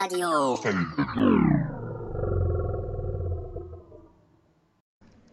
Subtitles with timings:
[0.00, 0.56] رادیو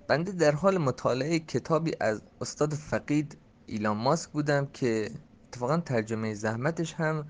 [0.07, 5.11] بنده در حال مطالعه کتابی از استاد فقید ایلان ماسک بودم که
[5.47, 7.25] اتفاقا ترجمه زحمتش هم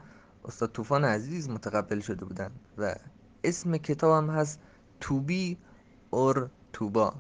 [0.46, 2.96] استاد طوفان عزیز متقبل شده بودن و
[3.44, 4.60] اسم کتابم هست
[5.00, 5.58] توبی
[6.10, 7.14] اور توبا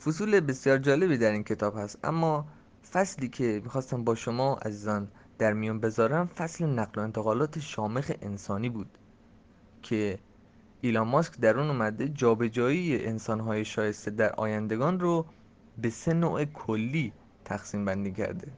[0.00, 2.46] فصول بسیار جالبی در این کتاب هست اما
[2.92, 5.08] فصلی که می‌خواستم با شما عزیزان
[5.38, 8.98] در میون بذارم فصل نقل و انتقالات شامخ انسانی بود
[9.82, 10.18] که
[10.80, 15.26] ایلان ماسک در اون اومده جابجایی انسانهای شایسته در آیندگان رو
[15.78, 17.12] به سه نوع کلی
[17.44, 18.48] تقسیم بندی کرده.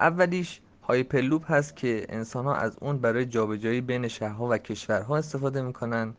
[0.00, 5.62] اولیش Hyperloop هست که انسان ها از اون برای جابجایی بین شهرها و کشورها استفاده
[5.62, 6.14] می‌کنن.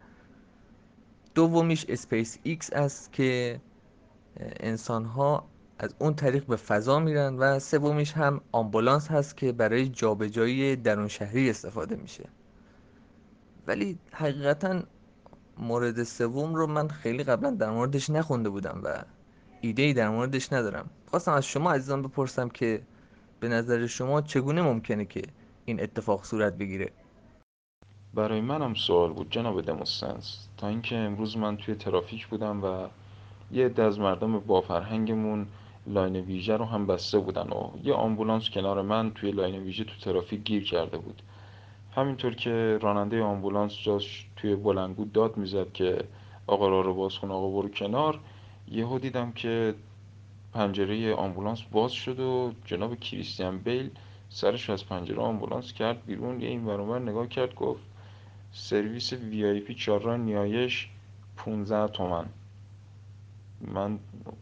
[1.35, 3.59] دومیش اسپیس ایکس است که
[4.39, 5.45] انسان ها
[5.79, 11.07] از اون طریق به فضا میرن و سومیش هم آمبولانس هست که برای جابجایی درون
[11.07, 12.29] شهری استفاده میشه.
[13.67, 14.83] ولی حقیقتا
[15.57, 19.03] مورد سوم رو من خیلی قبلا در موردش نخونده بودم و
[19.61, 20.89] ایده ای در موردش ندارم.
[21.07, 22.81] خواستم از شما عزیزان بپرسم که
[23.39, 25.21] به نظر شما چگونه ممکنه که
[25.65, 26.91] این اتفاق صورت بگیره؟
[28.13, 30.47] برای منم سوال بود جناب دموستنس.
[30.57, 32.87] تا اینکه امروز من توی ترافیک بودم و
[33.51, 35.47] یه عده از مردم با فرهنگمون
[35.87, 39.95] لاین ویژه رو هم بسته بودن و یه آمبولانس کنار من توی لاین ویژه تو
[40.01, 41.21] ترافیک گیر کرده بود.
[41.95, 46.03] همینطور که راننده آمبولانس داشت توی بلندگو داد می‌زد که
[46.47, 48.19] آقا راه رو باز کن آقا برو کنار
[48.71, 49.75] یهو دیدم که
[50.53, 53.89] پنجره آمبولانس باز شد و جناب کریستیان بیل
[54.29, 56.41] سرش از پنجره آمبولانس کرد بیرون.
[56.41, 57.83] یه این ور اون ور نگاه کرد گفت
[58.51, 59.75] سرویس VIP
[60.17, 60.89] نیایش
[61.37, 62.25] 15 تومن.
[63.67, 63.99] من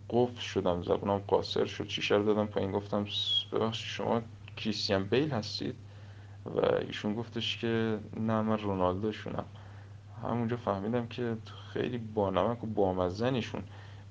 [0.10, 1.88] قفل شدم زبونم قاصر شد.
[1.88, 3.06] شیشه رو دادم پایین گفتم
[3.52, 4.22] ببخشید شما
[4.58, 5.76] کریستیان بیل هستید؟
[6.46, 9.46] و ایشون گفتش که نه من رونالدو شونم
[10.24, 11.38] همونجا فهمیدم که
[11.74, 13.64] خیلی بانمک و بامزنیشون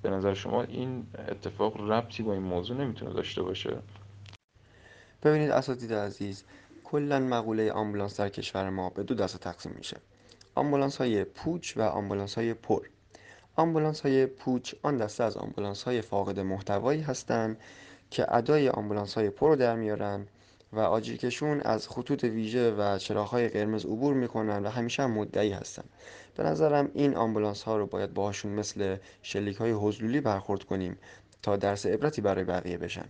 [0.03, 3.76] به نظر شما این اتفاق ربطی با این موضوع نمی‌تونه داشته باشه؟
[5.22, 6.44] ببینید اساتید عزیز
[6.84, 9.97] کلا مقوله آمبولانس در کشور ما به دو دسته تقسیم میشه.
[10.54, 12.87] آمبولانس های پوچ و آمبولانس های پر.
[13.60, 17.59] آمبولانس های پوچ آن دسته از آمبولانس های فاقد محتوایی هستند
[18.10, 20.26] که ادای آمبولانس های پر رو در میارن
[20.72, 25.84] و آژیرکشون از خطوط ویژه و چراغهای قرمز عبور می‌کنن و همیشه هم مدعی هستن.
[26.37, 30.99] به نظرم این آمبولانس ها رو باید باهاشون مثل شلیک های حضلولی برخورد کنیم
[31.43, 33.09] تا درس عبرتی برای بقیه بشن.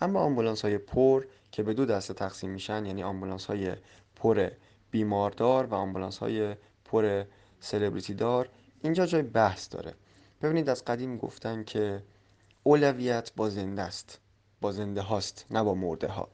[0.00, 3.72] اما آمبولانس های پر که به دو دسته تقسیم میشن یعنی آمبولانس های
[4.16, 4.50] پر
[4.90, 6.54] بیماردار و آمبولانس های
[6.84, 7.24] پر
[7.60, 8.48] سلبریتی دار
[8.82, 9.94] اینجا جای بحث داره.
[10.42, 12.02] ببینید از قدیم گفتن که
[12.62, 14.20] اولویت با زنده است.
[14.60, 16.28] با زنده هاست نه با مرده ها.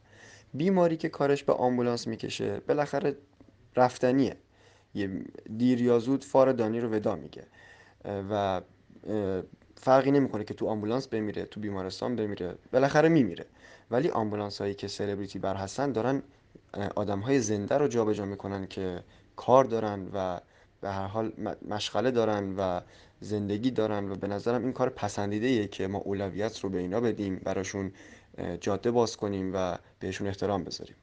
[0.54, 3.16] بیماری که کارش به آمبولانس می‌کشه بالاخره
[3.76, 4.36] رفتنیه.
[4.94, 5.24] یه
[5.56, 7.46] دیر یا زود فار دانی رو ودا میگه.
[8.04, 8.60] و
[9.76, 13.46] فرقی نمی‌کنه که تو آمبولانس بمیره تو بیمارستان بمیره بالاخره میمیره.
[13.90, 16.22] ولی آمبولانس هایی که سلبریتی بر هستن دارن
[16.96, 19.02] آدم های زنده رو جابجا می‌کنن که
[19.36, 20.40] کار دارن و
[20.82, 21.32] به هر حال
[21.68, 22.80] مشغله دارن و
[23.20, 27.36] زندگی دارن و به نظرم این کار پسندیده که ما اولویت رو به اینا بدیم
[27.36, 27.92] براشون
[28.60, 30.96] جاده باز کنیم و بهشون احترام بذاریم.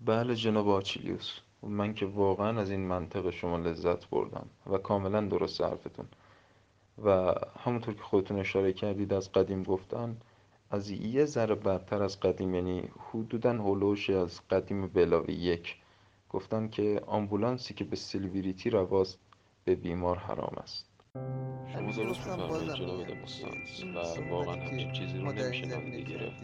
[0.00, 5.60] بله جناب آچیلیوس من که واقعا از این منطق شما لذت بردم و کاملا درست
[5.60, 6.08] حرفتون.
[7.04, 10.16] و همونطور که خودتون اشاره کردید از قدیم گفتن
[10.70, 15.76] از یه ذره بدتر از قدیم یعنی حدودا هلوش از قدیم بلاوی یک
[16.28, 19.18] گفتن که آمبولانسی که به سیلویریتی رواست
[19.64, 20.88] به بیمار حرام است.
[21.72, 23.00] شما درست میفرمایید جناب
[23.96, 26.42] و واقعا همچین چیزی رو نمیشه نادیده گرفت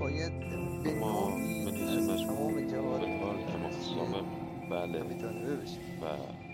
[0.00, 0.32] باید
[1.00, 1.30] ما
[1.64, 4.24] به نسبت تمام جهات فلحال تمام سابق
[4.70, 5.02] بله.
[5.02, 6.47] بشیم و